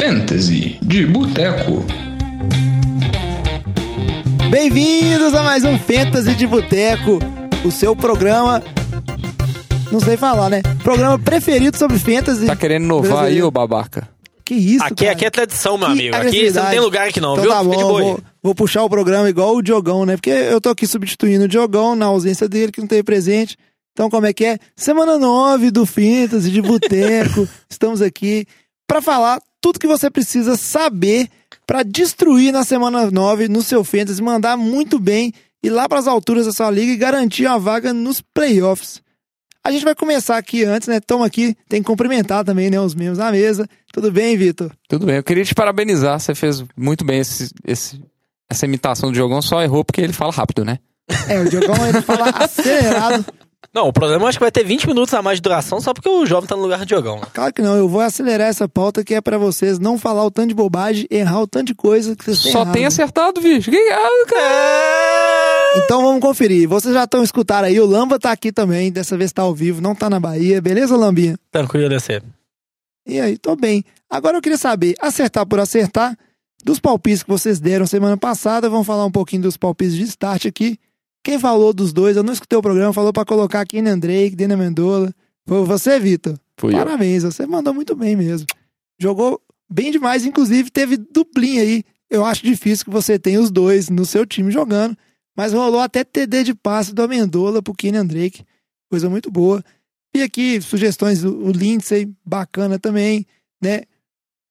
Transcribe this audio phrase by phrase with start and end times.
[0.00, 1.84] Fantasy de Boteco.
[4.50, 7.18] Bem-vindos a mais um Fantasy de Boteco,
[7.62, 8.62] o seu programa.
[9.92, 10.62] Não sei falar, né?
[10.82, 12.46] Programa preferido sobre Fantasy.
[12.46, 14.08] Tá querendo inovar aí, ô babaca?
[14.42, 15.12] Que isso, Aqui, cara?
[15.12, 16.16] aqui é tradição, meu Que amigo.
[16.16, 17.52] Aqui você não tem lugar aqui não, Então viu?
[17.52, 20.16] tá Fica de bom, vou, vou puxar o programa igual o Diogão, né?
[20.16, 23.54] Porque eu tô aqui substituindo o Diogão na ausência dele, que não teve presente.
[23.92, 24.58] Então, como é que é?
[24.74, 27.46] Semana 9 do Fantasy de Boteco.
[27.68, 28.46] Estamos aqui
[28.88, 31.28] pra falar tudo que você precisa saber
[31.66, 36.46] pra destruir na semana 9 no seu Fantasy, mandar muito bem, ir lá pras alturas
[36.46, 39.00] da sua liga e garantir uma vaga nos playoffs.
[39.62, 41.00] A gente vai começar aqui antes, né?
[41.00, 42.80] Toma aqui, tem que cumprimentar também, né?
[42.80, 43.68] Os membros da mesa.
[43.92, 44.72] Tudo bem, Vitor?
[44.88, 48.00] Tudo bem, eu queria te parabenizar, você fez muito bem esse, esse-
[48.48, 50.78] essa imitação do Diogão, só errou porque ele fala rápido, né?
[51.28, 53.24] É, o Diogão ele fala acelerado.
[53.72, 56.08] Não, o problema acho que vai ter 20 minutos a mais de duração só porque
[56.08, 57.20] o jovem tá no lugar do Diogão.
[57.20, 57.26] né?
[57.32, 60.30] Claro que não, eu vou acelerar essa pauta que é pra vocês não falar o
[60.30, 62.74] tanto de bobagem, errar o tanto de coisa que vocês têm Só errado.
[62.74, 63.70] tem acertado, bicho.
[63.70, 65.84] Que ah, cara.
[65.84, 66.68] Então vamos conferir.
[66.68, 69.80] Vocês já estão escutando aí, o Lamba tá aqui também, dessa vez tá ao vivo,
[69.80, 71.36] não tá na Bahia, beleza, Lambinha?
[71.52, 72.20] Tranquilo, DC.
[73.06, 73.84] E aí, tô bem.
[74.08, 76.16] Agora eu queria saber, acertar por acertar,
[76.64, 80.46] dos palpites que vocês deram semana passada, vamos falar um pouquinho dos palpites de start
[80.46, 80.76] aqui.
[81.22, 84.56] Quem falou dos dois, eu não escutei o programa, falou pra colocar Kenny Drake, Dena
[84.56, 85.12] Mendola.
[85.46, 86.38] Foi você, Vitor?
[86.56, 86.78] Fui eu.
[86.78, 88.46] Parabéns, você mandou muito bem mesmo.
[88.98, 91.84] Jogou bem demais, inclusive teve duplinha aí.
[92.08, 94.96] Eu acho difícil que você tenha os dois no seu time jogando,
[95.36, 98.44] mas rolou até TD de passe do Amendola pro Kenyan Drake.
[98.90, 99.62] Coisa muito boa.
[100.14, 103.24] E aqui, sugestões, o Lindsay, bacana também,
[103.62, 103.82] né?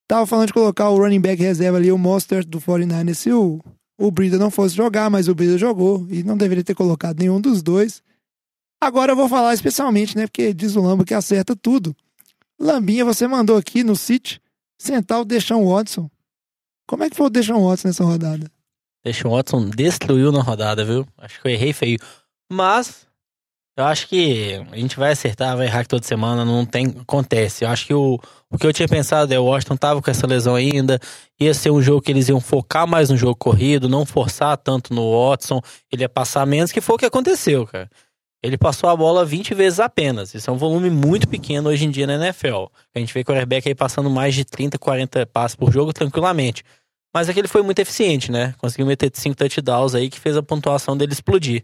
[0.07, 3.61] Tava falando de colocar o running back reserva ali, o Monster do 49ers, se o,
[3.99, 7.41] o Brida não fosse jogar, mas o Brida jogou e não deveria ter colocado nenhum
[7.41, 8.01] dos dois.
[8.81, 10.25] Agora eu vou falar especialmente, né?
[10.25, 11.93] Porque diz o Lambo que acerta tudo.
[12.57, 14.41] Lambinha, você mandou aqui no City
[14.77, 16.09] sentar o Deshaun Watson.
[16.87, 18.49] Como é que foi o Deshaun Watson nessa rodada?
[19.03, 21.05] Deixa o Watson destruiu na rodada, viu?
[21.17, 21.99] Acho que eu errei feio.
[22.49, 23.05] Mas,
[23.79, 26.87] eu acho que a gente vai acertar, vai errar toda semana, não tem.
[26.87, 27.63] Acontece.
[27.63, 28.19] Eu acho que o,
[28.51, 30.99] o que eu tinha pensado é o Washington tava com essa lesão ainda.
[31.39, 34.93] Ia ser um jogo que eles iam focar mais no jogo corrido, não forçar tanto
[34.93, 35.61] no Watson.
[35.89, 37.89] Ele ia passar menos, que foi o que aconteceu, cara.
[38.43, 40.33] Ele passou a bola 20 vezes apenas.
[40.33, 42.65] Isso é um volume muito pequeno hoje em dia na NFL.
[42.93, 46.65] A gente vê quarterback aí passando mais de 30, 40 passos por jogo tranquilamente.
[47.13, 48.53] Mas é que ele foi muito eficiente, né?
[48.57, 51.63] Conseguiu meter cinco touchdowns aí que fez a pontuação dele explodir.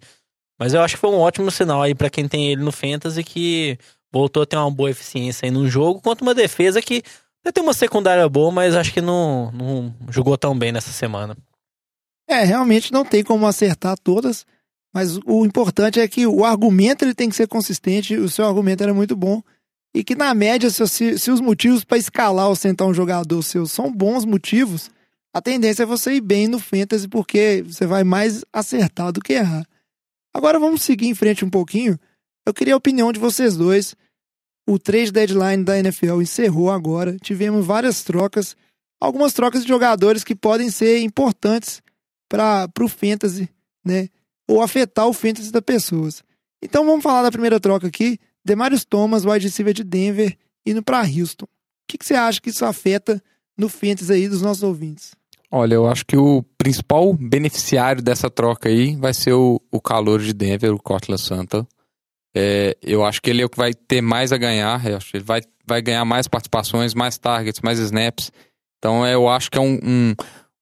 [0.60, 3.24] Mas eu acho que foi um ótimo sinal aí pra quem tem ele no Fantasy
[3.24, 3.78] que
[4.12, 7.04] voltou a ter uma boa eficiência aí num jogo contra uma defesa que
[7.42, 11.36] até tem uma secundária boa, mas acho que não, não jogou tão bem nessa semana.
[12.28, 14.46] É, realmente não tem como acertar todas,
[14.94, 18.82] mas o importante é que o argumento ele tem que ser consistente, o seu argumento
[18.82, 19.44] era muito bom,
[19.94, 23.68] e que na média, se- se os motivos para escalar ou sentar um jogador seu
[23.68, 24.90] são bons motivos,
[25.34, 29.34] a tendência é você ir bem no Fantasy, porque você vai mais acertar do que
[29.34, 29.66] errar.
[30.36, 31.98] Agora vamos seguir em frente um pouquinho.
[32.46, 33.96] Eu queria a opinião de vocês dois.
[34.68, 37.16] O trade deadline da NFL encerrou agora.
[37.22, 38.54] Tivemos várias trocas,
[39.00, 41.82] algumas trocas de jogadores que podem ser importantes
[42.28, 43.48] para o fantasy,
[43.82, 44.10] né?
[44.46, 46.22] Ou afetar o fantasy das pessoas.
[46.62, 48.20] Então vamos falar da primeira troca aqui.
[48.44, 51.46] Demarius Thomas, wide receiver de Denver, indo para Houston.
[51.46, 53.24] O que, que você acha que isso afeta
[53.58, 55.16] no fantasy aí dos nossos ouvintes?
[55.50, 60.20] Olha, eu acho que o principal beneficiário dessa troca aí vai ser o, o calor
[60.20, 61.68] de Denver, o Cortland Santa.
[62.36, 64.84] É, eu acho que ele é o que vai ter mais a ganhar.
[64.84, 68.32] Eu acho que ele vai, vai ganhar mais participações, mais targets, mais snaps.
[68.80, 70.16] Então é, eu acho que é um, um-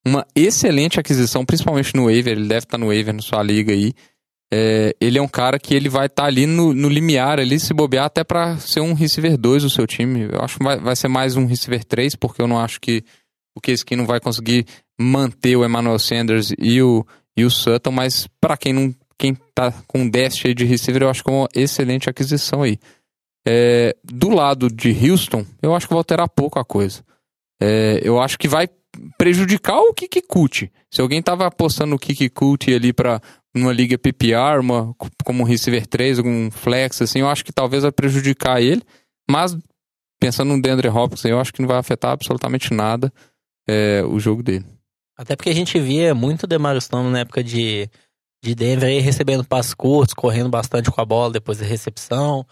[0.06, 2.36] uma excelente aquisição, principalmente no waiver.
[2.36, 3.94] Ele deve estar no waiver na sua liga aí.
[4.52, 7.72] É, ele é um cara que ele vai estar ali no, no limiar, ali, se
[7.72, 10.28] bobear, até para ser um receiver 2 do seu time.
[10.30, 13.02] Eu acho que vai, vai ser mais um receiver 3, porque eu não acho que
[13.56, 14.66] o Case Keenum vai conseguir
[14.98, 17.06] manter o Emmanuel Sanders e o,
[17.36, 21.22] e o Sutton, mas para quem não quem tá com déficit de receiver, eu acho
[21.22, 22.78] que é uma excelente aquisição aí.
[23.46, 27.04] É, do lado de Houston, eu acho que vai alterar pouco a coisa.
[27.62, 28.68] É, eu acho que vai
[29.16, 30.72] prejudicar o Kikikuti.
[30.90, 33.20] Se alguém tava apostando no Kikikuti ali para
[33.54, 37.84] numa liga PPR, uma, como um receiver 3, algum flex, assim, eu acho que talvez
[37.84, 38.82] vai prejudicar ele,
[39.30, 39.56] mas
[40.20, 43.12] pensando no DeAndre Hopkins, eu acho que não vai afetar absolutamente nada
[43.68, 44.66] é, o jogo dele.
[45.16, 47.88] Até porque a gente via muito Demarius Thomas na época de,
[48.42, 52.44] de Denver aí recebendo passos curtos, correndo bastante com a bola depois da recepção.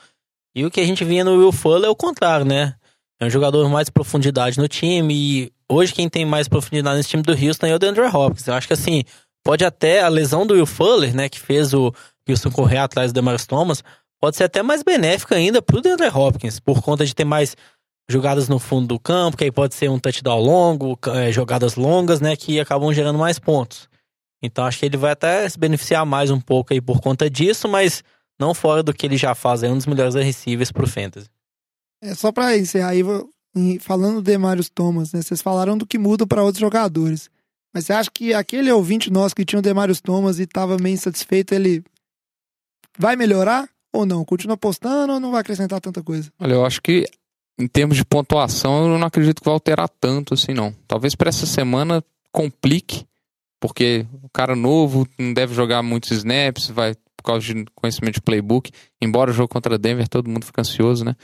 [0.55, 2.75] E o que a gente via no Will Fuller é o contrário, né?
[3.21, 7.23] É um jogador mais profundidade no time e hoje quem tem mais profundidade nesse time
[7.23, 8.47] do Houston é o DeAndre Hopkins.
[8.47, 9.05] Eu acho que assim,
[9.45, 11.93] pode até a lesão do Will Fuller, né, que fez o
[12.29, 13.83] Houston correr atrás do Demarius Thomas,
[14.21, 17.57] pode ser até mais benéfica ainda pro DeAndre Hopkins, por conta de ter mais
[18.09, 22.21] jogadas no fundo do campo, que aí pode ser um touchdown longo, é, jogadas longas,
[22.21, 23.89] né, que acabam gerando mais pontos.
[24.43, 27.69] Então acho que ele vai até se beneficiar mais um pouco aí por conta disso,
[27.69, 28.03] mas
[28.39, 31.29] não fora do que ele já faz, é um dos melhores receivers pro Fantasy.
[32.03, 33.03] É só para encerrar aí,
[33.79, 35.23] falando do Demarius Thomas, né?
[35.23, 37.31] Vocês falaram do que muda para outros jogadores.
[37.73, 40.95] Mas você acha que aquele ouvinte nosso que tinha o Demarius Thomas e estava meio
[40.95, 41.83] insatisfeito, ele
[42.99, 44.25] vai melhorar ou não?
[44.25, 46.31] Continua apostando ou não vai acrescentar tanta coisa?
[46.41, 47.07] Olha, eu acho que
[47.59, 50.75] em termos de pontuação, eu não acredito que vai alterar tanto assim, não.
[50.87, 52.03] Talvez para essa semana
[52.33, 53.07] complique,
[53.61, 58.23] porque o cara novo não deve jogar muitos snaps, vai por causa de conhecimento de
[58.23, 58.71] playbook.
[59.01, 61.15] Embora o jogo contra Denver, todo mundo fica ansioso, né?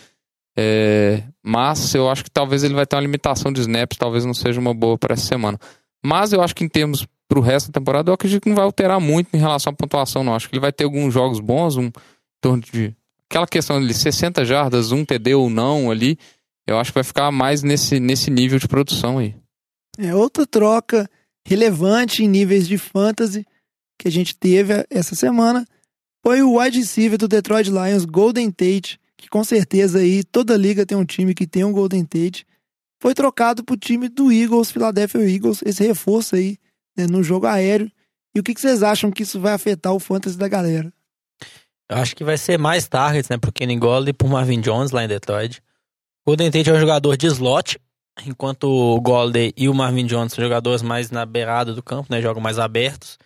[0.57, 4.35] É, mas eu acho que talvez ele vai ter uma limitação de snaps, talvez não
[4.35, 5.59] seja uma boa para essa semana.
[6.05, 8.57] Mas eu acho que em termos para o resto da temporada, eu acredito que não
[8.57, 10.35] vai alterar muito em relação à pontuação, não.
[10.35, 11.93] Acho que ele vai ter alguns jogos bons, um em
[12.41, 12.97] torno de.
[13.31, 16.19] Aquela questão de 60 jardas, um TD ou não ali,
[16.67, 19.35] eu acho que vai ficar mais nesse, nesse nível de produção aí.
[19.99, 21.11] É outra troca
[21.47, 23.45] relevante em níveis de fantasy
[23.99, 25.67] que a gente teve essa semana
[26.25, 30.85] foi o wide receiver do Detroit Lions, Golden Tate, que com certeza aí toda liga
[30.85, 32.47] tem um time que tem um Golden Tate.
[33.01, 36.59] Foi trocado pro time do Eagles, Philadelphia Eagles, esse reforço aí
[36.97, 37.91] né, no jogo aéreo.
[38.35, 40.93] E o que vocês acham que isso vai afetar o fantasy da galera?
[41.91, 44.91] Eu acho que vai ser mais targets, né, pro Kenny Golladay e pro Marvin Jones
[44.91, 45.63] lá em Detroit.
[46.25, 47.81] O Golden Tate é um jogador de slot,
[48.27, 52.21] enquanto o Golladay e o Marvin Jones são jogadores mais na beirada do campo, né,
[52.21, 53.19] jogam mais abertos.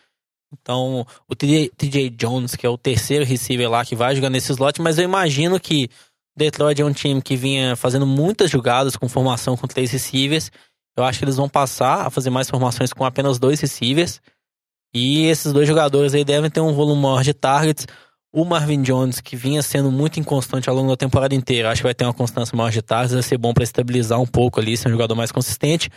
[0.52, 4.80] Então, o TJ Jones, que é o terceiro receiver lá que vai jogar nesse slot,
[4.82, 5.88] mas eu imagino que
[6.36, 10.50] Detroit é um time que vinha fazendo muitas jogadas com formação com três receivers.
[10.96, 14.20] Eu acho que eles vão passar a fazer mais formações com apenas dois receivers.
[14.94, 17.86] E esses dois jogadores aí devem ter um volume maior de targets.
[18.34, 21.86] O Marvin Jones, que vinha sendo muito inconstante ao longo da temporada inteira, acho que
[21.86, 24.74] vai ter uma constância maior de targets, vai ser bom para estabilizar um pouco ali,
[24.74, 25.90] ser um jogador mais consistente.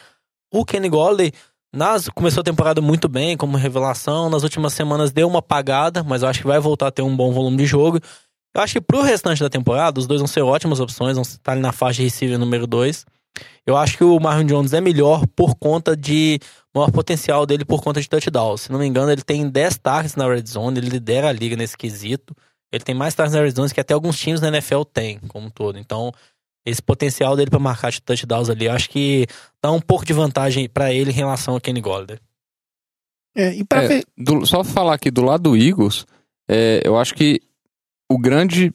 [0.53, 1.31] O Kenny Golladay
[1.73, 4.29] nas, começou a temporada muito bem, como revelação.
[4.29, 7.15] Nas últimas semanas deu uma apagada, mas eu acho que vai voltar a ter um
[7.15, 7.99] bom volume de jogo.
[8.53, 11.51] Eu acho que pro restante da temporada, os dois vão ser ótimas opções, vão estar
[11.51, 13.05] ali na faixa de receiver número 2.
[13.65, 16.39] Eu acho que o Marvin Jones é melhor por conta de
[16.73, 18.57] maior potencial dele por conta de touchdown.
[18.57, 21.55] Se não me engano, ele tem 10 targets na red zone, ele lidera a liga
[21.55, 22.35] nesse quesito.
[22.71, 25.47] Ele tem mais targets na red zone que até alguns times na NFL têm, como
[25.47, 25.79] um todo.
[25.79, 26.11] Então,
[26.65, 29.27] esse potencial dele para marcar de touchdowns ali, acho que
[29.61, 32.19] dá um pouco de vantagem para ele em relação a Kenny Golladay.
[33.35, 36.05] É, e pra é, do, só falar aqui do lado do Eagles,
[36.49, 37.41] é, eu acho que
[38.09, 38.73] o grande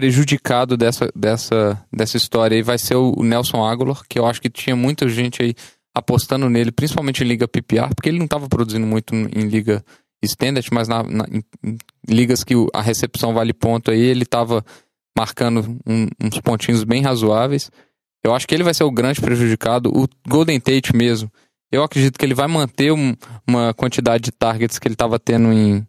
[0.00, 4.48] prejudicado dessa, dessa, dessa história aí vai ser o Nelson Aguilar, que eu acho que
[4.48, 5.54] tinha muita gente aí
[5.94, 9.84] apostando nele, principalmente em liga PPR, porque ele não estava produzindo muito em liga
[10.22, 11.76] standard, mas na, na em, em
[12.08, 14.64] ligas que a recepção vale ponto aí, ele estava
[15.14, 17.70] marcando um, uns pontinhos bem razoáveis.
[18.24, 19.90] Eu acho que ele vai ser o grande prejudicado.
[19.94, 21.30] O Golden Tate mesmo,
[21.70, 23.14] eu acredito que ele vai manter um,
[23.46, 25.86] uma quantidade de targets que ele estava tendo em,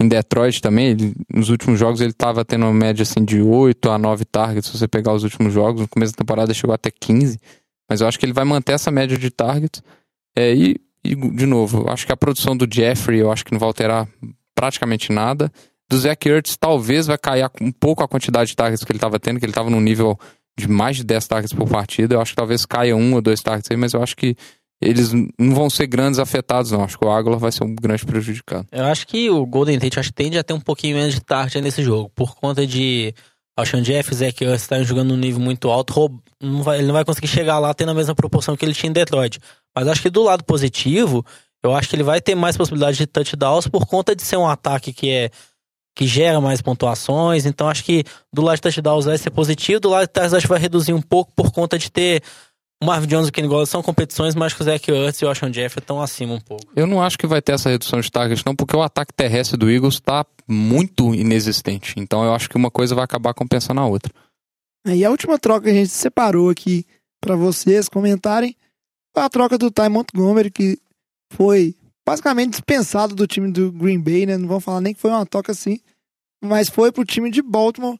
[0.00, 0.88] em Detroit também.
[0.88, 4.70] Ele, nos últimos jogos ele estava tendo uma média assim, de 8 a 9 targets,
[4.70, 5.80] se você pegar os últimos jogos.
[5.82, 7.38] No começo da temporada chegou até 15.
[7.88, 9.82] Mas eu acho que ele vai manter essa média de targets.
[10.36, 13.58] É, e, e, de novo, acho que a produção do Jeffrey, eu acho que não
[13.58, 14.08] vai alterar
[14.54, 15.50] praticamente nada
[15.88, 19.18] do Zach Ertz talvez vai cair um pouco a quantidade de targets que ele estava
[19.18, 20.18] tendo, que ele estava num nível
[20.58, 22.14] de mais de 10 targets por partida.
[22.14, 24.36] Eu acho que talvez caia um ou dois targets aí, mas eu acho que
[24.80, 26.84] eles não vão ser grandes afetados, não.
[26.84, 28.66] Acho que o Aguilar vai ser um grande prejudicado.
[28.70, 31.20] Eu acho que o Golden Tate acho que tende a ter um pouquinho menos de
[31.20, 33.14] target nesse jogo, por conta de
[33.56, 36.92] Alshon Jeff e Zach Ertz estarem jogando num nível muito alto, não vai, ele não
[36.92, 39.40] vai conseguir chegar lá tendo a mesma proporção que ele tinha em Detroit.
[39.74, 41.24] Mas acho que do lado positivo,
[41.62, 44.46] eu acho que ele vai ter mais possibilidade de touchdowns por conta de ser um
[44.46, 45.30] ataque que é
[45.94, 47.46] que gera mais pontuações.
[47.46, 50.58] Então acho que do lado de touchdowns vai ser positivo, do lado de que vai
[50.58, 52.22] reduzir um pouco por conta de ter
[52.82, 55.24] o Marvin Jones e o Kenny Golladay são competições, mas que o Zach Ertz e
[55.24, 56.64] o Ashon Jeffrey estão acima um pouco.
[56.76, 59.56] Eu não acho que vai ter essa redução de targets não, porque o ataque terrestre
[59.56, 61.94] do Eagles está muito inexistente.
[61.96, 64.12] Então eu acho que uma coisa vai acabar compensando a outra.
[64.86, 66.84] E a última troca que a gente separou aqui
[67.20, 68.54] para vocês comentarem
[69.12, 70.78] foi a troca do Ty Montgomery, que
[71.32, 71.74] foi
[72.06, 74.36] basicamente dispensado do time do Green Bay, né?
[74.36, 75.80] Não vamos falar nem que foi uma troca assim,
[76.44, 77.98] mas foi pro time de Baltimore.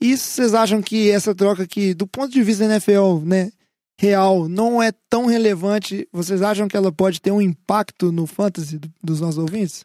[0.00, 3.52] E vocês acham que essa troca aqui, do ponto de vista da NFL, né,
[3.98, 6.08] real, não é tão relevante?
[6.12, 9.84] Vocês acham que ela pode ter um impacto no fantasy dos nossos ouvintes?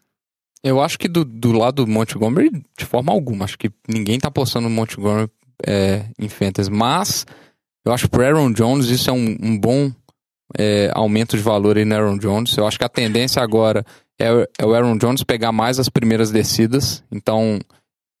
[0.62, 3.44] Eu acho que do, do lado do Montgomery, de forma alguma.
[3.44, 5.30] Acho que ninguém tá apostando no Montgomery
[5.66, 6.70] é, em fantasy.
[6.70, 7.26] Mas
[7.84, 9.90] eu acho que pro Aaron Jones isso é um, um bom
[10.58, 12.56] é, aumento de valor aí no Aaron Jones.
[12.56, 13.84] Eu acho que a tendência agora
[14.20, 17.02] é, é o Aaron Jones pegar mais as primeiras descidas.
[17.10, 17.58] Então,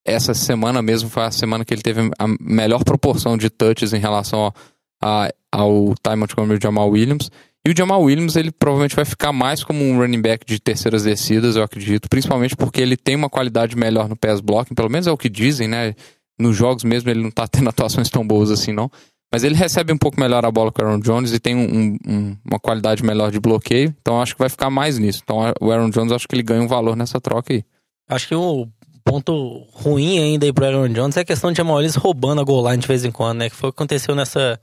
[0.04, 3.98] essa semana mesmo foi a semana que ele teve a melhor proporção de touches em
[3.98, 4.52] relação
[5.00, 7.30] a, ao Ty Montgomery e o Jamal Williams.
[7.66, 11.04] E o Jamal Williams, ele provavelmente vai ficar mais como um running back de terceiras
[11.04, 15.06] descidas, eu acredito, principalmente porque ele tem uma qualidade melhor no pass blocking, pelo menos
[15.06, 15.94] é o que dizem, né?
[16.38, 18.90] Nos jogos mesmo ele não tá tendo atuações tão boas assim, não.
[19.32, 21.98] Mas ele recebe um pouco melhor a bola com o Aaron Jones e tem um,
[22.08, 25.20] um, uma qualidade melhor de bloqueio, então acho que vai ficar mais nisso.
[25.22, 27.62] Então o Aaron Jones, acho que ele ganha um valor nessa troca aí.
[28.08, 28.66] Acho que o
[29.04, 32.44] ponto ruim ainda aí pro Aaron Jones é a questão de Jamal Williams roubando a
[32.44, 33.50] goal line de vez em quando, né?
[33.50, 34.58] Que foi o que aconteceu nessa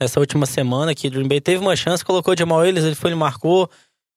[0.00, 2.94] nessa última semana que o Green Bay teve uma chance, colocou o Jamal Williams, ele
[2.94, 3.68] foi, ele marcou.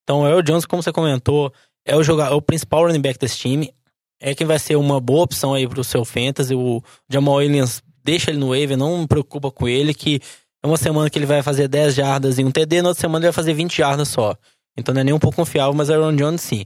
[0.03, 1.53] Então, o Aaron Jones, como você comentou,
[1.85, 3.73] é o jogador, é o principal running back desse time.
[4.19, 6.53] É quem vai ser uma boa opção aí pro seu fantasy.
[6.53, 10.21] O Jamal Williams deixa ele no waiver, não me preocupa com ele, que
[10.63, 13.25] é uma semana que ele vai fazer 10 jardas e um TD, na outra semana
[13.25, 14.35] ele vai fazer 20 jardas só.
[14.77, 16.65] Então não é nem um pouco confiável, mas o Aaron Jones sim.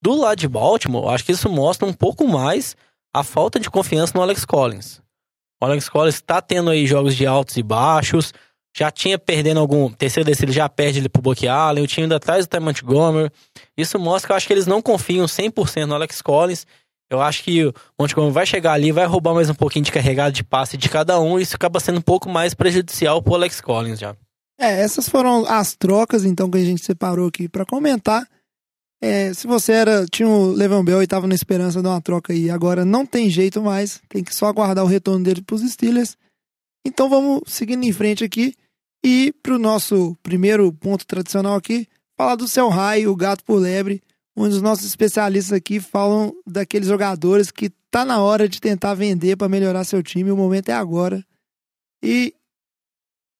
[0.00, 2.76] Do lado de Baltimore, acho que isso mostra um pouco mais
[3.14, 5.00] a falta de confiança no Alex Collins.
[5.60, 8.32] O Alex Collins está tendo aí jogos de altos e baixos,
[8.74, 12.04] já tinha perdendo algum terceiro descido, ele já perde ele pro Bucky Allen, o time
[12.04, 13.30] ainda atrás do Ty Montgomery.
[13.76, 16.66] Isso mostra que eu acho que eles não confiam 100% no Alex Collins.
[17.10, 20.32] Eu acho que o Montgomery vai chegar ali, vai roubar mais um pouquinho de carregado
[20.32, 23.60] de passe de cada um, e isso acaba sendo um pouco mais prejudicial pro Alex
[23.60, 24.16] Collins já.
[24.58, 28.26] É, essas foram as trocas então que a gente separou aqui para comentar.
[29.02, 32.32] É, se você era tinha o Levan Bell e estava na esperança de uma troca
[32.32, 35.62] aí, agora não tem jeito mais, tem que só aguardar o retorno dele para os
[35.62, 36.16] Steelers.
[36.84, 38.54] Então vamos seguindo em frente aqui.
[39.04, 43.56] E para o nosso primeiro ponto tradicional aqui, falar do Céu Raio, o gato por
[43.56, 44.02] lebre.
[44.36, 49.36] Um dos nossos especialistas aqui falam daqueles jogadores que tá na hora de tentar vender
[49.36, 50.30] para melhorar seu time.
[50.30, 51.24] O momento é agora.
[52.02, 52.34] E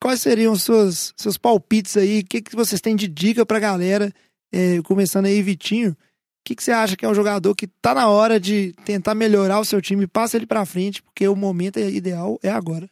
[0.01, 2.21] quais seriam os seus, seus palpites aí?
[2.21, 4.13] O que, que vocês têm de dica para a galera?
[4.53, 5.93] É, começando aí, Vitinho.
[5.93, 5.97] O
[6.45, 9.61] que, que você acha que é um jogador que tá na hora de tentar melhorar
[9.61, 10.09] o seu time?
[10.09, 12.91] Passa ele para frente, porque o momento ideal é agora.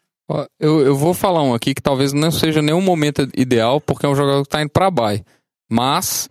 [0.59, 4.09] Eu, eu vou falar um aqui que talvez não seja nenhum momento ideal, porque é
[4.09, 5.25] um jogador que está indo para bye.
[5.71, 6.29] Mas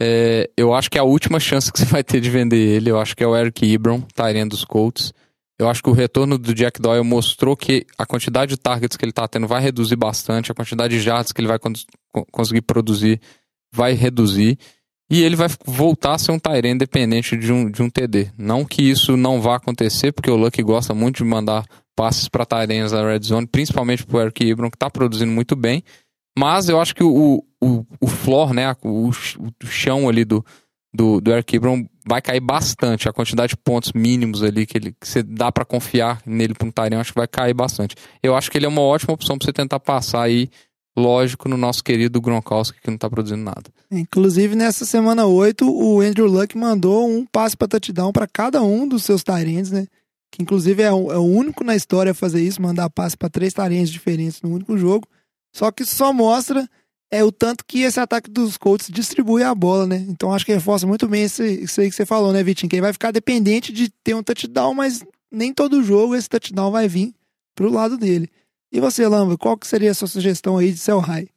[0.00, 2.90] é, eu acho que é a última chance que você vai ter de vender ele.
[2.90, 5.12] Eu acho que é o Eric Ebron, Tyrene dos Colts.
[5.58, 9.04] Eu acho que o retorno do Jack Doyle mostrou que a quantidade de targets que
[9.04, 11.58] ele está tendo vai reduzir bastante, a quantidade de jardas que ele vai
[12.32, 13.20] conseguir produzir
[13.72, 14.58] vai reduzir.
[15.10, 18.32] E ele vai voltar a ser um Tyrene dependente de um, de um TD.
[18.36, 22.44] Não que isso não vá acontecer, porque o Luck gosta muito de mandar passes para
[22.44, 25.82] Tyrens da Red Zone, principalmente para o Eric Ebron, que está produzindo muito bem.
[26.36, 30.44] Mas eu acho que o, o, o floor, né, o, o chão ali do,
[30.92, 33.08] do, do Eric Ebron vai cair bastante.
[33.08, 36.66] A quantidade de pontos mínimos ali que, ele, que você dá para confiar nele para
[36.66, 37.96] um Tyrene, acho que vai cair bastante.
[38.22, 40.48] Eu acho que ele é uma ótima opção para você tentar passar aí,
[40.96, 43.64] lógico, no nosso querido Gronkowski, que não está produzindo nada.
[43.90, 48.86] Inclusive, nessa semana 8, o Andrew Luck mandou um passe para touchdown para cada um
[48.86, 49.86] dos seus Tyrants, né?
[50.34, 53.30] Que inclusive é o, é o único na história a fazer isso, mandar passe para
[53.30, 55.06] três tareas diferentes no único jogo.
[55.54, 56.68] Só que só mostra
[57.08, 60.04] é o tanto que esse ataque dos Colts distribui a bola, né?
[60.08, 62.68] Então acho que reforça muito bem isso, isso aí que você falou, né, Vitinho?
[62.68, 66.72] Que ele vai ficar dependente de ter um touchdown, mas nem todo jogo esse touchdown
[66.72, 67.14] vai vir
[67.54, 68.28] pro lado dele.
[68.72, 71.28] E você, Lamba, qual que seria a sua sugestão aí de Cell High?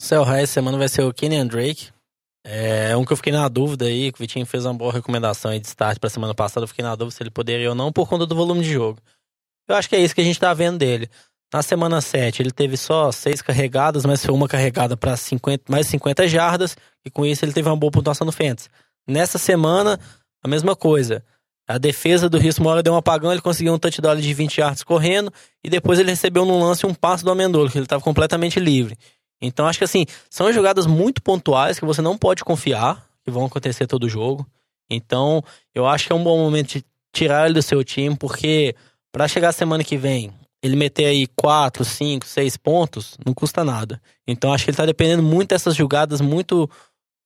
[0.00, 1.88] Cell High essa semana vai ser o Kenyan Drake.
[2.48, 5.50] É um que eu fiquei na dúvida aí, que o Vitinho fez uma boa recomendação
[5.50, 6.62] aí de start pra semana passada.
[6.62, 9.00] Eu fiquei na dúvida se ele poderia ou não, por conta do volume de jogo.
[9.68, 11.10] Eu acho que é isso que a gente tá vendo dele.
[11.52, 15.14] Na semana 7, ele teve só seis carregadas, mas foi uma carregada para
[15.68, 18.68] mais 50 jardas, e com isso ele teve uma boa pontuação no Fantasy.
[19.08, 19.98] Nessa semana,
[20.42, 21.24] a mesma coisa.
[21.68, 24.84] A defesa do Risco Mora deu um apagão, ele conseguiu um touchdown de 20 yards
[24.84, 25.32] correndo,
[25.64, 28.96] e depois ele recebeu no lance um passo do Amendola, que ele estava completamente livre.
[29.40, 33.44] Então acho que assim, são jogadas muito pontuais que você não pode confiar que vão
[33.44, 34.46] acontecer todo jogo.
[34.88, 35.42] Então,
[35.74, 38.76] eu acho que é um bom momento de tirar ele do seu time, porque
[39.10, 44.00] para chegar semana que vem, ele meter aí 4, 5, 6 pontos, não custa nada.
[44.28, 46.70] Então, acho que ele tá dependendo muito dessas jogadas muito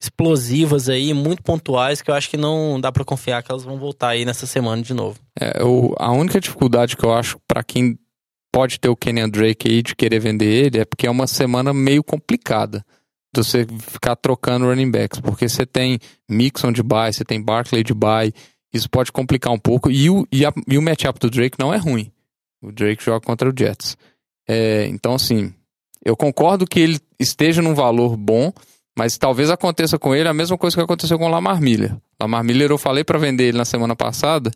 [0.02, 3.78] explosivas aí, muito pontuais, que eu acho que não dá para confiar que elas vão
[3.78, 5.18] voltar aí nessa semana de novo.
[5.38, 7.98] É, eu, a única dificuldade que eu acho para quem
[8.52, 11.72] pode ter o Kenyan Drake aí de querer vender ele é porque é uma semana
[11.72, 12.84] meio complicada
[13.34, 17.84] de você ficar trocando running backs, porque você tem Mixon de bye, você tem Barkley
[17.84, 18.34] de bye,
[18.72, 21.72] isso pode complicar um pouco, e o, e, a, e o matchup do Drake não
[21.72, 22.10] é ruim.
[22.62, 23.96] O Drake joga contra o Jets.
[24.48, 25.54] É, então, assim,
[26.04, 28.52] eu concordo que ele esteja num valor bom,
[28.98, 31.96] mas talvez aconteça com ele a mesma coisa que aconteceu com o Lamar Miller.
[32.20, 34.50] Lamar Miller eu falei para vender ele na semana passada,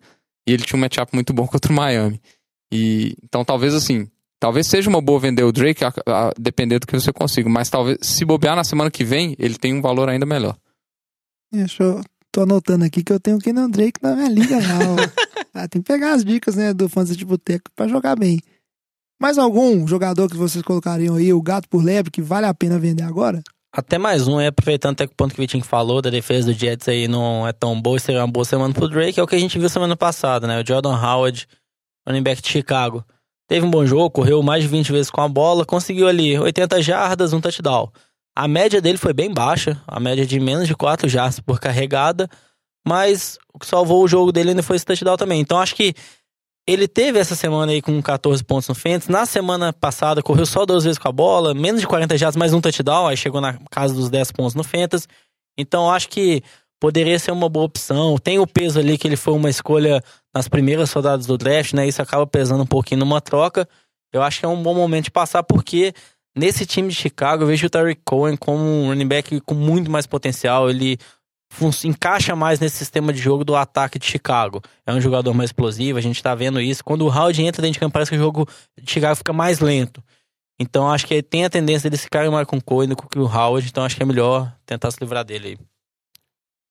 [0.46, 2.20] e ele tinha um matchup muito bom contra o Miami.
[2.73, 4.09] E então talvez assim,
[4.40, 7.71] talvez seja uma boa vender o Drake, a, a, dependendo do que você consiga, mas
[7.71, 10.56] talvez se bobear na semana que vem, ele tem um valor ainda melhor.
[11.52, 12.02] Deixa eu
[12.33, 15.12] tô anotando aqui que eu tenho que o Drake na minha liga lá.
[15.54, 18.40] ah, tem que pegar as dicas, né, do Fantasy de Boteco pra jogar bem.
[19.21, 22.78] Mais algum jogador que vocês colocariam aí, o gato por lebre, que vale a pena
[22.78, 23.40] vender agora?
[23.73, 26.59] Até mais um, é aproveitando até o ponto que o Vitinho falou, da defesa do
[26.59, 29.35] Jets aí não é tão boa, seria uma boa semana pro Drake, é o que
[29.35, 30.61] a gente viu semana passada, né?
[30.61, 31.49] O Jordan Howard,
[32.06, 33.04] running back de Chicago.
[33.46, 36.82] Teve um bom jogo, correu mais de 20 vezes com a bola, conseguiu ali 80
[36.82, 37.90] jardas, um touchdown.
[38.34, 42.28] A média dele foi bem baixa, a média de menos de 4 jardas por carregada,
[42.87, 45.40] mas o que salvou o jogo dele ainda foi esse touchdown também.
[45.40, 45.94] Então acho que
[46.66, 49.06] ele teve essa semana aí com 14 pontos no Fênix.
[49.06, 52.54] Na semana passada, correu só duas vezes com a bola, menos de 40 jardas, mais
[52.54, 55.06] um touchdown, aí chegou na casa dos 10 pontos no Fênix.
[55.56, 56.42] Então acho que
[56.84, 58.18] poderia ser uma boa opção.
[58.18, 61.88] Tem o peso ali que ele foi uma escolha nas primeiras rodadas do draft, né?
[61.88, 63.66] Isso acaba pesando um pouquinho numa troca.
[64.12, 65.94] Eu acho que é um bom momento de passar, porque
[66.36, 69.90] nesse time de Chicago eu vejo o Tariq Cohen como um running back com muito
[69.90, 70.68] mais potencial.
[70.68, 70.98] Ele
[71.84, 74.60] encaixa mais nesse sistema de jogo do ataque de Chicago.
[74.86, 76.84] É um jogador mais explosivo, a gente tá vendo isso.
[76.84, 78.46] Quando o Howard entra dentro de campo, parece que o jogo
[78.78, 80.04] de Chicago fica mais lento.
[80.60, 83.24] Então acho que tem a tendência dele ficar mais com o Cohen do que o
[83.24, 85.58] Howard, então acho que é melhor tentar se livrar dele aí.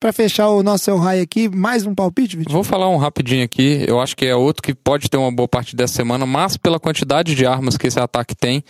[0.03, 2.51] Pra fechar o nosso El High aqui, mais um palpite, Vitor?
[2.51, 3.85] Vou falar um rapidinho aqui.
[3.87, 6.77] Eu acho que é outro que pode ter uma boa parte dessa semana, mas pela
[6.77, 8.65] quantidade de armas que esse ataque tem,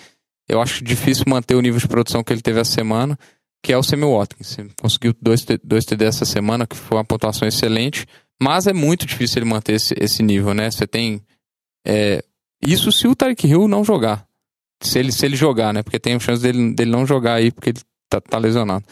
[0.48, 3.18] eu acho difícil manter o nível de produção que ele teve essa semana
[3.64, 4.58] que é o Sammy Watkins.
[4.80, 8.06] Conseguiu dois, dois TD essa semana, que foi uma pontuação excelente,
[8.40, 10.70] mas é muito difícil ele manter esse, esse nível, né?
[10.70, 11.20] Você tem.
[11.84, 12.24] É,
[12.64, 14.24] isso se o Tarek Hill não jogar.
[14.84, 15.82] Se ele, se ele jogar, né?
[15.82, 18.86] Porque tem a chance dele, dele não jogar aí, porque ele tá, tá lesionado.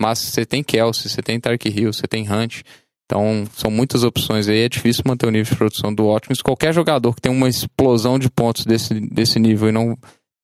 [0.00, 2.62] Mas você tem Kelsey, você tem Tarek Hill, você tem Hunt.
[3.04, 4.60] Então, são muitas opções aí.
[4.60, 6.42] É difícil manter o nível de produção do Watkins.
[6.42, 9.96] Qualquer jogador que tem uma explosão de pontos desse, desse nível e não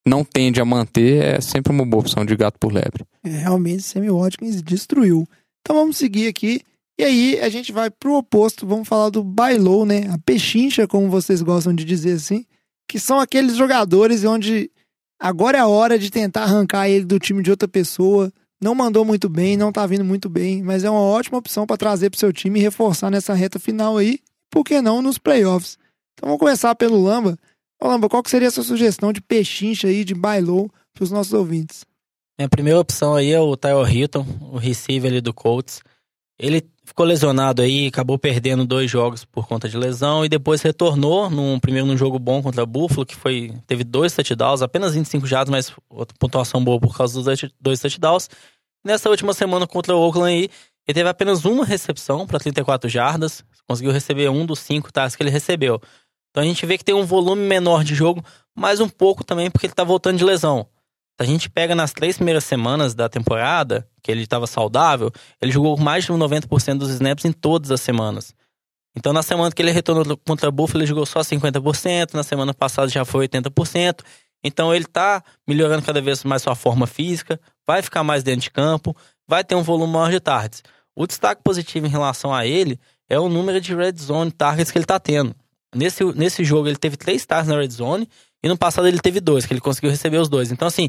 [0.06, 3.04] não tende a manter, é sempre uma boa opção de gato por lebre.
[3.24, 5.26] É, realmente, Sammy Watkins destruiu.
[5.62, 6.60] Então vamos seguir aqui.
[6.98, 10.06] E aí a gente vai pro oposto, vamos falar do bailou, né?
[10.12, 12.44] A pechincha, como vocês gostam de dizer assim,
[12.88, 14.70] que são aqueles jogadores onde
[15.18, 18.30] agora é a hora de tentar arrancar ele do time de outra pessoa.
[18.64, 21.76] Não mandou muito bem, não tá vindo muito bem, mas é uma ótima opção para
[21.76, 24.18] trazer pro seu time e reforçar nessa reta final aí,
[24.50, 25.76] por que não nos playoffs.
[26.14, 27.38] Então vamos começar pelo Lamba.
[27.78, 31.10] Ô, Lamba, qual que seria a sua sugestão de pechincha aí, de bailou, para os
[31.10, 31.84] nossos ouvintes?
[32.38, 35.82] Minha primeira opção aí é o Tyler Hilton, o receiver ali do Colts.
[36.38, 41.28] Ele ficou lesionado aí, acabou perdendo dois jogos por conta de lesão e depois retornou
[41.28, 45.50] num primeiro num jogo bom contra Buffalo, que foi teve dois touchdowns, apenas 25 jardas,
[45.50, 45.72] mas
[46.18, 48.30] pontuação boa por causa dos dois touchdowns.
[48.84, 50.50] Nessa última semana contra o Oakland aí,
[50.86, 55.22] ele teve apenas uma recepção para 34 jardas, conseguiu receber um dos cinco tasks que
[55.22, 55.80] ele recebeu.
[56.30, 58.22] Então a gente vê que tem um volume menor de jogo,
[58.54, 60.68] mas um pouco também porque ele tá voltando de lesão.
[61.16, 65.52] Se a gente pega nas três primeiras semanas da temporada, que ele estava saudável, ele
[65.52, 68.34] jogou mais de 90% dos snaps em todas as semanas.
[68.96, 72.52] Então, na semana que ele retornou contra o Buffalo, ele jogou só 50%, na semana
[72.52, 74.00] passada já foi 80%.
[74.44, 78.50] Então, ele está melhorando cada vez mais sua forma física, vai ficar mais dentro de
[78.50, 78.94] campo,
[79.26, 80.62] vai ter um volume maior de targets.
[80.94, 82.78] O destaque positivo em relação a ele
[83.08, 85.34] é o número de red zone targets que ele está tendo.
[85.74, 88.08] Nesse, nesse jogo ele teve três stars na red zone
[88.42, 90.52] e no passado ele teve dois, que ele conseguiu receber os dois.
[90.52, 90.88] Então, assim,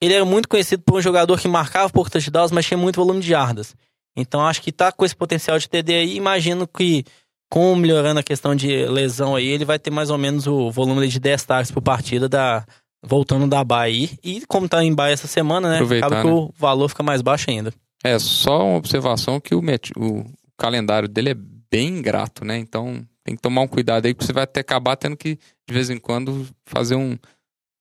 [0.00, 3.20] ele era muito conhecido por um jogador que marcava pouco touchdowns, mas tinha muito volume
[3.20, 3.76] de jardas.
[4.16, 6.16] Então, acho que tá com esse potencial de TD aí.
[6.16, 7.04] Imagino que,
[7.50, 11.08] com melhorando a questão de lesão aí, ele vai ter mais ou menos o volume
[11.08, 12.64] de 10 targets por partida da,
[13.02, 14.08] voltando da Bahia.
[14.22, 15.74] E como tá em Bahia essa semana, né?
[15.76, 16.32] Aproveitar, acaba que né?
[16.34, 17.72] o valor fica mais baixo ainda.
[18.04, 20.24] É só uma observação que o, met- o
[20.56, 21.36] calendário dele é
[21.70, 22.58] bem ingrato, né?
[22.58, 25.74] Então tem que tomar um cuidado aí, porque você vai até acabar tendo que, de
[25.74, 27.16] vez em quando, fazer um,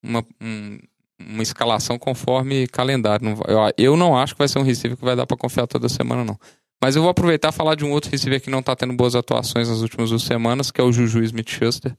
[0.04, 0.80] uma, um-
[1.20, 3.28] uma escalação conforme calendário.
[3.48, 3.58] Eu,
[3.92, 6.24] eu não acho que vai ser um receiver que vai dar para confiar toda semana,
[6.24, 6.38] não.
[6.82, 9.16] Mas eu vou aproveitar e falar de um outro receiver que não tá tendo boas
[9.16, 11.96] atuações nas últimas duas semanas, que é o Juju Smith-Schuster.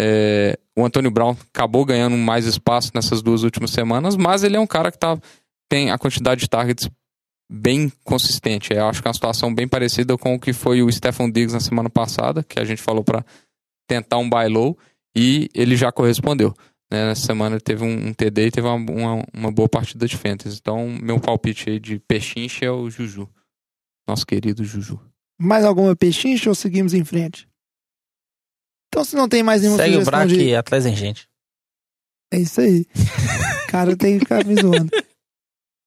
[0.00, 4.60] É, o Antônio Brown acabou ganhando mais espaço nessas duas últimas semanas, mas ele é
[4.60, 5.18] um cara que tá,
[5.68, 6.88] tem a quantidade de targets
[7.50, 8.72] bem consistente.
[8.72, 11.52] Eu acho que é uma situação bem parecida com o que foi o Stefan Diggs
[11.52, 13.24] na semana passada, que a gente falou para
[13.86, 14.78] tentar um buy low,
[15.14, 16.54] e ele já correspondeu.
[16.90, 17.08] né?
[17.08, 20.16] Nessa semana ele teve um, um TD e teve uma, uma, uma boa partida de
[20.16, 20.58] fantasy.
[20.58, 23.28] Então, meu palpite aí de pechincha é o Juju.
[24.06, 25.00] Nosso querido Juju.
[25.38, 27.48] Mais alguma pechincha ou seguimos em frente?
[28.88, 30.54] Então, se não tem mais nenhuma Segue o Braque de...
[30.54, 31.28] atrás em gente.
[32.30, 32.86] É isso aí.
[33.72, 34.90] cara tem que ficar me zoando.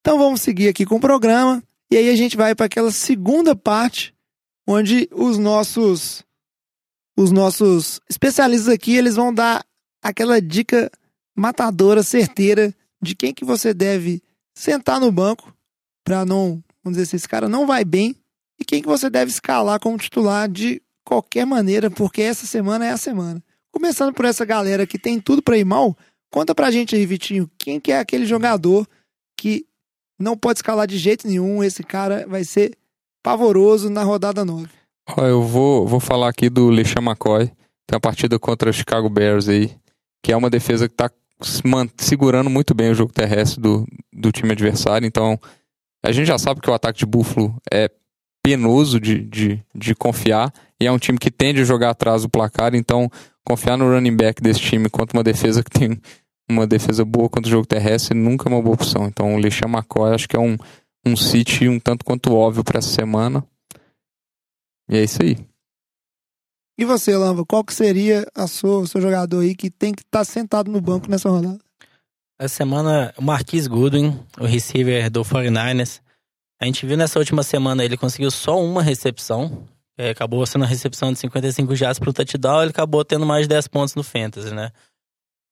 [0.01, 1.63] Então vamos seguir aqui com o programa.
[1.91, 4.13] E aí a gente vai para aquela segunda parte,
[4.67, 6.23] onde os nossos
[7.17, 9.63] os nossos especialistas aqui, eles vão dar
[10.03, 10.91] aquela dica
[11.35, 14.21] matadora, certeira, de quem que você deve
[14.53, 15.55] sentar no banco
[16.03, 18.15] para não, vamos dizer assim, esse cara não vai bem,
[18.57, 22.91] e quem que você deve escalar como titular de qualquer maneira, porque essa semana é
[22.91, 23.43] a semana.
[23.73, 25.97] Começando por essa galera que tem tudo para ir mal,
[26.35, 28.85] Conta pra gente aí, Vitinho, quem que é aquele jogador
[29.39, 29.65] que
[30.19, 32.77] não pode escalar de jeito nenhum, esse cara vai ser
[33.23, 34.67] pavoroso na rodada 9.
[35.15, 37.47] Ó, eu vou, vou falar aqui do LeSean McCoy,
[37.87, 39.73] tem uma partida contra o Chicago Bears aí,
[40.21, 41.09] que é uma defesa que tá
[41.97, 45.39] segurando muito bem o jogo terrestre do, do time adversário, então
[46.05, 47.89] a gente já sabe que o ataque de Buffalo é
[48.43, 52.29] penoso de, de, de confiar, e é um time que tende a jogar atrás do
[52.29, 53.09] placar, então
[53.43, 55.99] confiar no running back desse time contra uma defesa que tem
[56.49, 59.07] uma defesa boa contra o jogo terrestre nunca é uma boa opção.
[59.07, 60.57] Então o LeSean McCoy acho que é um,
[61.05, 63.43] um City um tanto quanto óbvio para essa semana.
[64.87, 65.37] E é isso aí.
[66.77, 70.03] E você, Lamba, qual que seria a sua, o seu jogador aí que tem que
[70.03, 71.64] estar tá sentado no banco nessa rodada?
[72.37, 76.01] Essa semana, o Marquis Goodwin, o receiver do 49ers.
[76.61, 79.65] A gente viu nessa última semana ele conseguiu só uma recepção.
[79.97, 82.61] É, acabou sendo uma recepção de 55 jardas para o touchdown.
[82.61, 84.71] Ele acabou tendo mais de 10 pontos no Fantasy, né?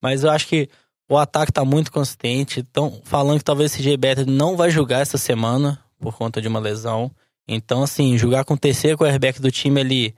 [0.02, 0.70] Mas eu acho que
[1.10, 2.60] o ataque tá muito consistente.
[2.60, 6.60] Estão falando que talvez esse G-Beta não vai jogar essa semana por conta de uma
[6.60, 7.10] lesão.
[7.48, 10.16] Então, assim, jogar com o terceiro quarterback do time ali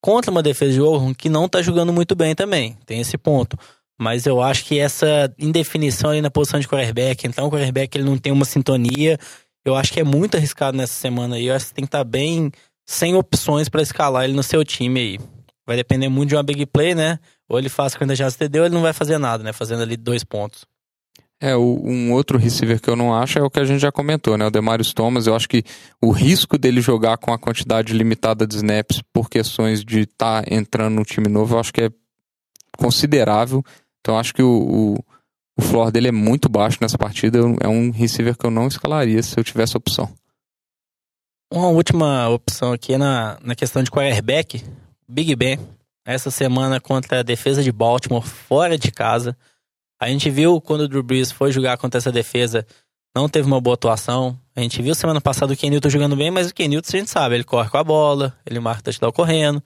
[0.00, 2.76] contra uma defesa de Oregon que não tá jogando muito bem também.
[2.86, 3.58] Tem esse ponto.
[3.98, 8.04] Mas eu acho que essa indefinição ali na posição de quarterback, então o quarterback ele
[8.04, 9.18] não tem uma sintonia,
[9.64, 11.46] eu acho que é muito arriscado nessa semana aí.
[11.46, 12.52] Eu acho que tem que estar tá bem
[12.86, 15.18] sem opções para escalar ele no seu time aí.
[15.66, 17.18] Vai depender muito de uma big play, né?
[17.48, 19.52] Ou ele faz 50 jardas TD ou ele não vai fazer nada, né?
[19.52, 20.64] Fazendo ali dois pontos.
[21.38, 24.38] É, um outro receiver que eu não acho é o que a gente já comentou,
[24.38, 24.46] né?
[24.46, 25.64] O Demarius Thomas, eu acho que
[26.00, 30.54] o risco dele jogar com a quantidade limitada de snaps por questões de estar tá
[30.54, 31.90] entrando no time novo, eu acho que é
[32.78, 33.62] considerável.
[34.06, 35.04] Então acho que o, o,
[35.58, 37.40] o floor dele é muito baixo nessa partida.
[37.60, 40.08] É um receiver que eu não escalaria se eu tivesse opção.
[41.52, 44.64] Uma última opção aqui na, na questão de quarterback,
[45.08, 45.58] Big Ben
[46.04, 49.36] essa semana contra a defesa de Baltimore, fora de casa.
[50.00, 52.64] A gente viu quando o Drew Brees foi jogar contra essa defesa,
[53.12, 54.38] não teve uma boa atuação.
[54.54, 57.34] A gente viu semana passada o Kenilton jogando bem, mas o Kenilton a gente sabe,
[57.34, 59.60] ele corre com a bola, ele marca touchdown correndo.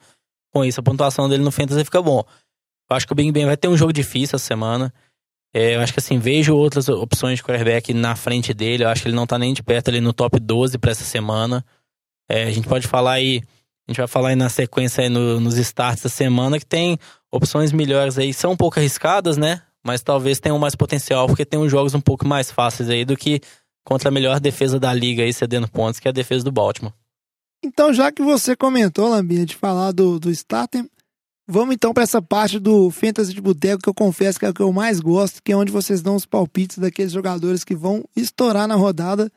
[0.51, 2.25] Com isso, a pontuação dele no Fantasy fica bom.
[2.91, 4.93] Eu acho que o Big Ben vai ter um jogo difícil essa semana.
[5.53, 8.83] É, eu acho que assim, vejo outras opções de quarterback na frente dele.
[8.83, 11.03] Eu acho que ele não tá nem de perto ali no top 12 para essa
[11.03, 11.65] semana.
[12.29, 13.41] É, a gente pode falar aí
[13.87, 16.97] a gente vai falar aí na sequência aí no, nos starts da semana que tem
[17.31, 18.33] opções melhores aí.
[18.33, 19.61] São um pouco arriscadas, né?
[19.83, 23.17] Mas talvez tenham mais potencial, porque tem uns jogos um pouco mais fáceis aí do
[23.17, 23.41] que
[23.83, 26.93] contra a melhor defesa da liga aí, cedendo pontos, que é a defesa do Baltimore.
[27.63, 30.85] Então, já que você comentou, Lambinha, de falar do, do starter,
[31.47, 34.53] vamos então para essa parte do Fantasy de Boteco, que eu confesso que é o
[34.53, 38.03] que eu mais gosto, que é onde vocês dão os palpites daqueles jogadores que vão
[38.15, 39.31] estourar na rodada.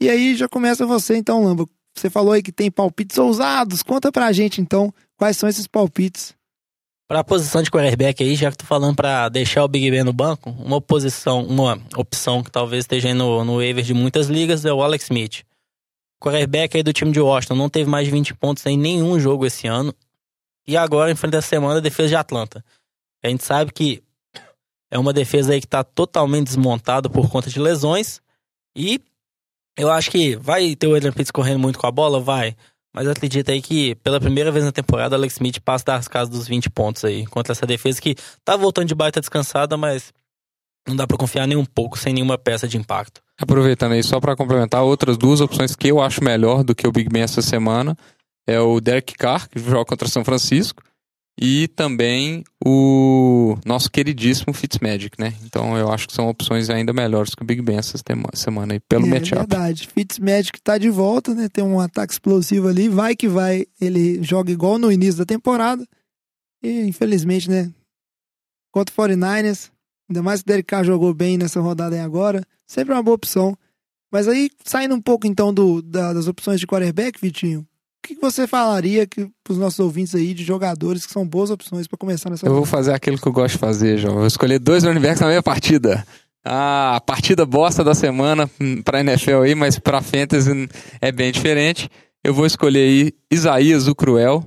[0.00, 1.66] E aí já começa você então, Lamba.
[1.96, 3.82] Você falou aí que tem palpites ousados.
[3.82, 6.34] Conta pra gente então quais são esses palpites.
[7.06, 10.02] Para a posição de quarterback aí, já que tô falando para deixar o Big Ben
[10.02, 14.64] no banco, uma posição, uma opção que talvez esteja no, no waiver de muitas ligas
[14.64, 15.44] é o Alex Smith.
[16.18, 19.44] Quarterback aí do time de Washington não teve mais de 20 pontos em nenhum jogo
[19.44, 19.94] esse ano.
[20.66, 22.64] E agora enfrenta a semana a defesa de Atlanta.
[23.22, 24.02] A gente sabe que
[24.90, 28.20] é uma defesa aí que está totalmente desmontada por conta de lesões
[28.76, 29.00] e
[29.76, 32.20] eu acho que vai ter o Adrian Pitts correndo muito com a bola?
[32.20, 32.56] Vai.
[32.94, 36.46] Mas acredito aí que pela primeira vez na temporada, Alex Smith passa das casas dos
[36.46, 37.26] 20 pontos aí.
[37.26, 40.12] Contra essa defesa que tá voltando de baita descansada, mas
[40.86, 43.20] não dá para confiar nem um pouco sem nenhuma peça de impacto.
[43.36, 46.92] Aproveitando aí, só para complementar, outras duas opções que eu acho melhor do que o
[46.92, 47.96] Big Ben essa semana
[48.46, 50.82] é o Derek Carr, que joga contra São Francisco,
[51.40, 55.34] e também o nosso queridíssimo Fitzmagic, né?
[55.44, 57.98] Então eu acho que são opções ainda melhores que o Big Ben essa
[58.34, 59.34] semana aí, pelo é, matchup.
[59.34, 61.48] É verdade, Fitzmagic tá de volta, né?
[61.48, 65.84] Tem um ataque explosivo ali, vai que vai, ele joga igual no início da temporada.
[66.62, 67.72] E infelizmente, né?
[68.70, 69.70] Contra o 49ers,
[70.08, 73.02] ainda mais que o Derek Carr jogou bem nessa rodada aí agora, sempre é uma
[73.02, 73.56] boa opção.
[74.10, 77.66] Mas aí, saindo um pouco então do, da, das opções de quarterback, Vitinho,
[78.08, 81.98] que você falaria para os nossos ouvintes aí de jogadores que são boas opções para
[81.98, 84.14] começar nessa Eu vou fazer aquilo que eu gosto de fazer, João.
[84.14, 86.06] Eu vou escolher dois running backs na minha partida.
[86.44, 88.50] Ah, a partida bosta da semana
[88.84, 90.68] para NFL aí, mas para fantasy
[91.00, 91.88] é bem diferente.
[92.22, 94.44] Eu vou escolher aí Isaías, o Cruel,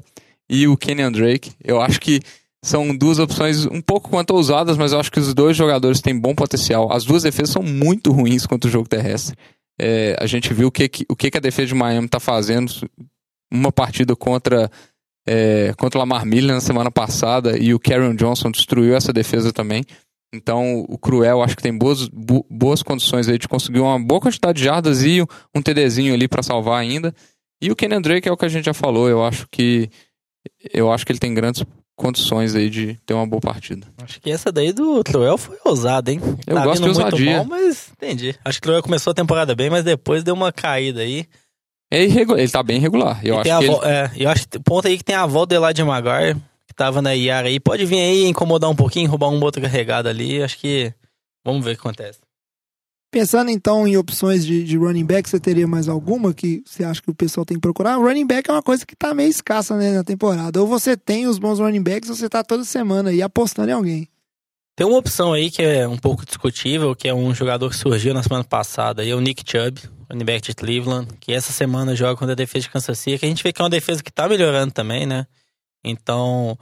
[0.49, 1.51] e o Kenyan Drake.
[1.63, 2.21] Eu acho que
[2.63, 6.17] são duas opções um pouco quanto ousadas, mas eu acho que os dois jogadores têm
[6.17, 6.91] bom potencial.
[6.91, 9.35] As duas defesas são muito ruins contra o jogo terrestre.
[9.79, 12.71] É, a gente viu o que, o que a defesa de Miami está fazendo
[13.51, 14.69] uma partida contra
[15.27, 19.51] é, contra o Lamar Miller na semana passada e o Karen Johnson destruiu essa defesa
[19.51, 19.83] também.
[20.33, 22.09] Então o Cruel acho que tem boas,
[22.49, 25.21] boas condições aí de conseguir uma boa quantidade de jardas e
[25.55, 27.13] um TDzinho ali para salvar ainda.
[27.61, 29.89] E o Kenny Drake é o que a gente já falou, eu acho que
[30.73, 31.63] eu acho que ele tem grandes
[31.97, 33.87] condições aí de ter uma boa partida.
[34.01, 36.21] Acho que essa daí do Troel foi ousada, hein?
[36.45, 37.37] Eu tá gosto de muito ousadia.
[37.37, 38.35] mal, mas entendi.
[38.45, 41.25] Acho que o Troel começou a temporada bem, mas depois deu uma caída aí.
[41.91, 43.19] É irregu- ele tá bem regular.
[43.25, 45.15] Eu E acho que ele, vo- é, eu acho que o ponto aí que tem
[45.15, 46.35] a volta de Elijah Maguire,
[46.67, 47.59] que tava na Iara aí.
[47.59, 50.41] Pode vir aí incomodar um pouquinho, roubar um outro carregado ali.
[50.43, 50.93] Acho que.
[51.45, 52.19] Vamos ver o que acontece.
[53.09, 57.01] Pensando então em opções de, de running back, você teria mais alguma que você acha
[57.01, 57.95] que o pessoal tem que procurar?
[57.95, 60.59] Running back é uma coisa que tá meio escassa né, na temporada.
[60.59, 63.73] Ou você tem os bons running backs, ou você tá toda semana aí apostando em
[63.73, 64.09] alguém.
[64.75, 68.13] Tem uma opção aí que é um pouco discutível, que é um jogador que surgiu
[68.13, 71.95] na semana passada, aí é o Nick Chubb, running back de Cleveland, que essa semana
[71.95, 74.03] joga contra a defesa de Kansas City, que a gente vê que é uma defesa
[74.03, 75.27] que tá melhorando também, né?
[75.83, 76.57] Então,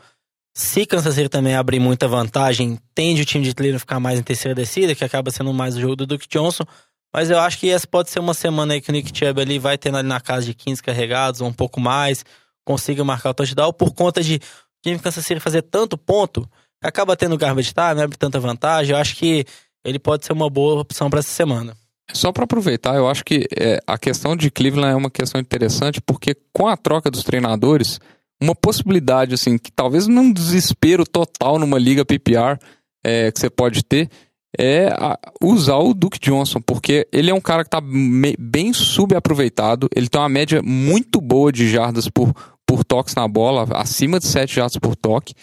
[0.53, 4.23] se Kansas City também abrir muita vantagem, tende o time de Cleveland ficar mais em
[4.23, 6.65] terceira descida, que acaba sendo mais o jogo do Duke Johnson.
[7.13, 9.59] Mas eu acho que essa pode ser uma semana aí que o Nick Chubb ali
[9.59, 12.25] vai tendo ali na casa de 15 carregados, ou um pouco mais,
[12.65, 14.39] consiga marcar o touchdown, por conta de o
[14.83, 16.49] time Kansas City fazer tanto ponto,
[16.81, 18.93] acaba tendo garbage time, não abre tanta vantagem.
[18.93, 19.45] Eu acho que
[19.83, 21.75] ele pode ser uma boa opção para essa semana.
[22.13, 25.99] Só para aproveitar, eu acho que é, a questão de Cleveland é uma questão interessante,
[26.01, 27.99] porque com a troca dos treinadores,
[28.41, 32.59] uma possibilidade, assim, que talvez num desespero total numa liga PPR
[33.03, 34.09] é, que você pode ter,
[34.57, 38.71] é a- usar o Duke Johnson, porque ele é um cara que tá me- bem
[38.71, 42.33] subaproveitado, ele tem uma média muito boa de jardas por,
[42.65, 45.33] por toques na bola, acima de 7 jardas por toque,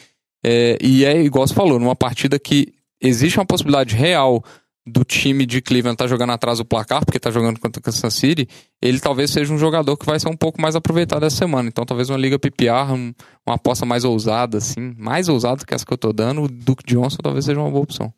[0.44, 4.42] é, e é igual você falou, numa partida que existe uma possibilidade real
[4.86, 8.14] do time de Cleveland estar jogando atrás do placar, porque está jogando contra o Kansas
[8.14, 8.48] City,
[8.82, 11.68] ele talvez seja um jogador que vai ser um pouco mais aproveitado essa semana.
[11.68, 13.12] Então, talvez uma liga PPR, um-
[13.46, 16.82] uma aposta mais ousada, assim, mais ousada que essa que eu tô dando, o Duke
[16.84, 18.12] Johnson talvez seja uma boa opção.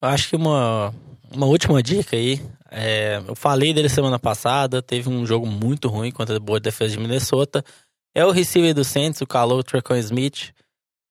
[0.00, 0.94] Acho que uma,
[1.30, 2.40] uma última dica aí.
[2.70, 6.92] é, eu falei dele semana passada, teve um jogo muito ruim contra a boa defesa
[6.94, 7.64] de Minnesota.
[8.14, 10.52] É o receiver do Saints, o calor Tracon Smith.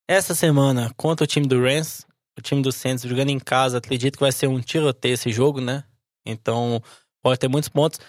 [0.08, 2.06] Essa semana, contra o time do Rams,
[2.38, 5.60] o time do Saints jogando em casa, acredito que vai ser um tiroteio esse jogo,
[5.60, 5.84] né?
[6.26, 6.82] Então,
[7.22, 8.00] pode ter muitos pontos.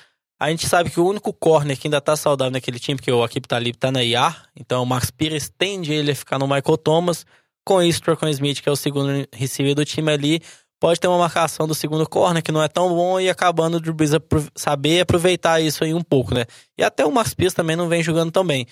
[0.40, 3.24] A gente sabe que o único corner que ainda tá saudável naquele time, porque o
[3.24, 6.78] Akip Talib tá na IAR, então o Max Pires tende ele a ficar no Michael
[6.78, 7.26] Thomas.
[7.64, 10.40] Com isso, o Tracon Smith, que é o segundo receiver do time ali,
[10.80, 13.78] pode ter uma marcação do segundo corner que não é tão bom e acabando
[14.16, 16.44] apro- saber aproveitar isso aí um pouco, né?
[16.78, 18.66] E até o Max Pierce também não vem jogando tão bem.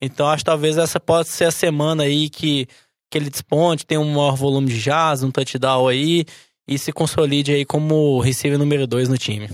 [0.00, 2.66] Então acho que talvez essa pode ser a semana aí que,
[3.12, 6.24] que ele desponte, tem um maior volume de jazz, um touchdown aí
[6.66, 9.50] e se consolide aí como receiver número 2 no time.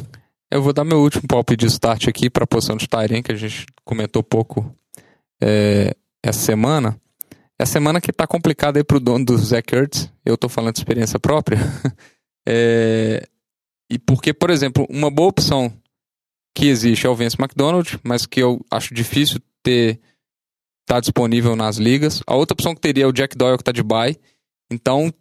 [0.49, 3.33] Eu vou dar meu último palpite de start aqui para a posição de Tyrene, que
[3.33, 4.73] a gente comentou pouco
[5.42, 5.92] é,
[6.23, 6.99] essa semana.
[7.59, 10.09] É a semana que tá complicada aí pro dono do Zach Ertz.
[10.25, 11.59] Eu tô falando de experiência própria.
[12.51, 13.29] É,
[13.90, 15.71] e porque, por exemplo, uma boa opção
[16.55, 20.01] que existe é o Vince McDonald, mas que eu acho difícil ter
[20.88, 22.22] tá disponível nas ligas.
[22.27, 24.16] A outra opção que teria é o Jack Doyle que tá de bye.
[24.70, 25.12] Então,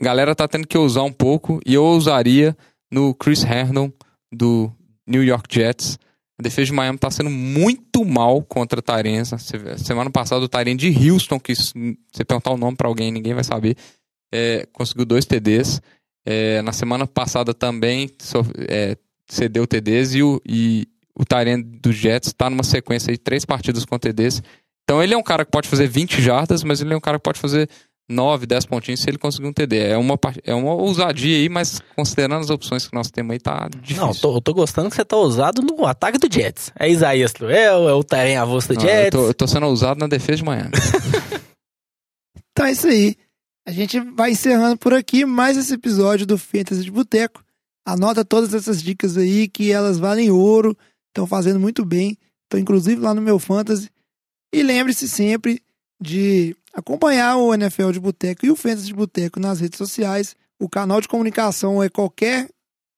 [0.00, 2.56] a galera tá tendo que usar um pouco e eu usaria
[2.90, 3.90] no Chris Herndon
[4.32, 4.72] do
[5.06, 5.98] New York Jets.
[6.38, 9.36] A defesa de Miami tá sendo muito mal contra a Tarenza.
[9.78, 11.74] Semana passada o Taren de Houston, que se
[12.26, 13.76] perguntar o nome pra alguém, ninguém vai saber,
[14.32, 15.80] é, conseguiu dois TDs.
[16.24, 18.10] É, na semana passada também
[18.68, 18.96] é,
[19.28, 20.86] cedeu TDs e o, e
[21.18, 24.42] o Tyrene do Jets está numa sequência de três partidas com TDs.
[24.86, 27.18] Então ele é um cara que pode fazer 20 jardas, mas ele é um cara
[27.18, 27.68] que pode fazer
[28.08, 29.78] 9, 10 pontinhos se ele conseguir um TD.
[29.78, 33.68] É uma, é uma ousadia aí, mas considerando as opções que nós temos aí, tá
[33.68, 34.00] difícil.
[34.00, 36.70] Não, eu tô, eu tô gostando que você tá ousado no ataque do Jets.
[36.78, 39.10] É Isaías Truel, é o Taren Avos do Não, eu, Jets.
[39.10, 40.70] tô, eu tô sendo ousado na defesa de Miami.
[42.52, 43.14] Então é isso aí.
[43.66, 47.44] A gente vai encerrando por aqui mais esse episódio do Fantasy de Boteco.
[47.84, 50.74] Anota todas essas dicas aí que elas valem ouro,
[51.08, 52.16] estão fazendo muito bem.
[52.44, 53.90] Estão inclusive lá no meu Fantasy.
[54.56, 55.60] E lembre-se sempre
[56.00, 60.34] de acompanhar o NFL de Boteco e o Fantasy de Boteco nas redes sociais.
[60.58, 62.48] O canal de comunicação é qualquer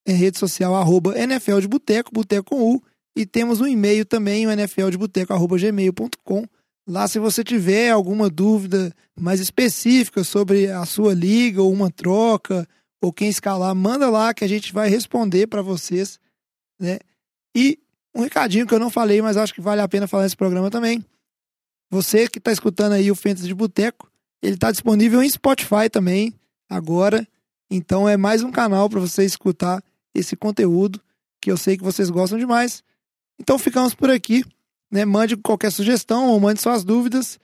[0.07, 2.83] eh, rede social, arroba NFL de Boteco, Boteco com U.
[3.17, 6.47] E temos um e-mail também, o nfldeboteco.gmail.com.
[6.87, 12.69] Lá, se você tiver alguma dúvida mais específica sobre a sua liga ou uma troca
[13.03, 16.21] ou quem escalar, manda lá que a gente vai responder para vocês,
[16.79, 17.01] né?
[17.53, 17.81] E
[18.15, 20.71] um recadinho que eu não falei, mas acho que vale a pena falar nesse programa
[20.71, 21.05] também.
[21.91, 24.11] Você que está escutando aí o Fantasy de Boteco,
[24.43, 26.35] ele está disponível em Spotify também
[26.69, 27.27] agora.
[27.71, 29.83] Então é mais um canal para você escutar
[30.15, 31.01] esse conteúdo
[31.41, 32.83] que eu sei que vocês gostam demais.
[33.39, 34.45] Então ficamos por aqui
[34.91, 35.05] né?
[35.05, 37.39] Mande qualquer sugestão ou mande suas dúvidas.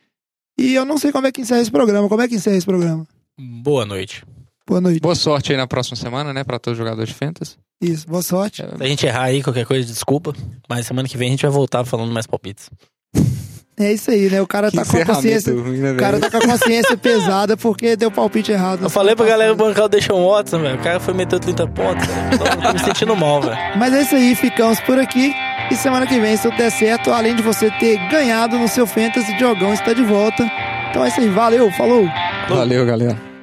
[0.58, 2.08] E eu não sei como é que encerra esse programa.
[2.08, 3.06] Como é que encerra esse programa?
[3.38, 4.24] Boa noite.
[4.66, 5.00] Boa noite.
[5.00, 7.56] Boa sorte aí na próxima semana, né, pra todos os jogadores de Fantasy.
[7.80, 8.62] Isso, boa sorte.
[8.62, 10.32] Se a gente errar aí qualquer coisa, desculpa.
[10.68, 12.70] Mas semana que vem a gente vai voltar falando mais palpites.
[13.76, 14.40] É isso aí, né?
[14.40, 15.52] O cara Que tá com a consciência.
[15.52, 18.82] ruim, né, O cara tá com a consciência pesada porque deu palpite errado.
[18.84, 20.76] Eu falei pra galera bancar o Deixon Watson, velho.
[20.76, 22.38] O cara foi meter 30 pontos, velho.
[22.38, 23.56] Tô, tô me sentindo mal, velho.
[23.76, 25.34] Mas é isso aí, ficamos por aqui.
[25.72, 28.86] E semana que vem, se tudo der certo, além de você ter ganhado no seu
[28.86, 30.44] Fantasy, Diogão está de volta.
[30.90, 32.06] Então é isso aí, valeu, falou!
[32.48, 33.33] Valeu, galera.